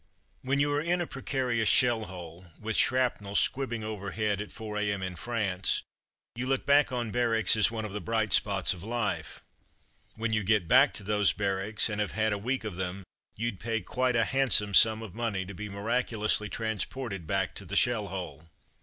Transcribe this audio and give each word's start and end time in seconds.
''When 0.41 0.59
you 0.59 0.73
are 0.73 0.81
in 0.81 0.99
a 0.99 1.05
precarious 1.05 1.69
shell 1.69 2.05
hole, 2.05 2.47
with 2.59 2.75
shrapnel 2.75 3.35
squibbing 3.35 3.83
overhead 3.83 4.41
at 4.41 4.49
4 4.49 4.79
a.m. 4.79 5.03
in 5.03 5.15
France, 5.15 5.83
you 6.33 6.47
look 6.47 6.65
back 6.65 6.91
on 6.91 7.11
barracks 7.11 7.55
as 7.55 7.69
one 7.69 7.85
of 7.85 7.93
the 7.93 8.01
bright 8.01 8.33
spots 8.33 8.73
of 8.73 8.81
life. 8.81 9.43
When 10.15 10.33
you 10.33 10.43
get 10.43 10.67
back 10.67 10.95
to 10.95 11.03
those 11.03 11.33
barracks, 11.33 11.87
and 11.87 12.01
have 12.01 12.13
had 12.13 12.33
a 12.33 12.39
week 12.39 12.63
of 12.63 12.77
them, 12.77 13.03
you'd 13.35 13.59
pay 13.59 13.81
quite 13.81 14.15
a 14.15 14.25
handsome 14.25 14.73
sum 14.73 15.03
of 15.03 15.13
money 15.13 15.45
to 15.45 15.53
be 15.53 15.69
miraculously 15.69 16.49
tran 16.49 16.81
sported 16.81 17.27
back 17.27 17.53
to 17.53 17.65
the 17.67 17.75
shell 17.75 18.07
hole. 18.07 18.47